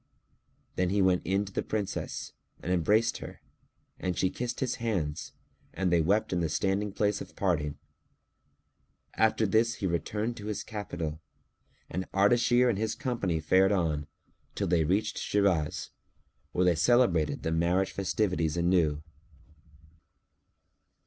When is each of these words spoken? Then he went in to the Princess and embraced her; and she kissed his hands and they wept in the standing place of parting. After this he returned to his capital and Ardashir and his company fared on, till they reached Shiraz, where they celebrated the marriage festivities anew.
Then 0.77 0.89
he 0.89 0.99
went 0.99 1.21
in 1.27 1.45
to 1.45 1.51
the 1.53 1.61
Princess 1.61 2.33
and 2.63 2.71
embraced 2.73 3.19
her; 3.19 3.39
and 3.99 4.17
she 4.17 4.31
kissed 4.31 4.59
his 4.59 4.77
hands 4.81 5.33
and 5.75 5.91
they 5.91 6.01
wept 6.01 6.33
in 6.33 6.39
the 6.39 6.49
standing 6.49 6.91
place 6.91 7.21
of 7.21 7.35
parting. 7.35 7.77
After 9.13 9.45
this 9.45 9.75
he 9.75 9.85
returned 9.85 10.37
to 10.37 10.47
his 10.47 10.63
capital 10.63 11.21
and 11.87 12.11
Ardashir 12.13 12.67
and 12.67 12.79
his 12.79 12.95
company 12.95 13.39
fared 13.39 13.71
on, 13.71 14.07
till 14.55 14.65
they 14.65 14.83
reached 14.85 15.19
Shiraz, 15.19 15.91
where 16.51 16.65
they 16.65 16.73
celebrated 16.73 17.43
the 17.43 17.51
marriage 17.51 17.91
festivities 17.91 18.57
anew. 18.57 19.03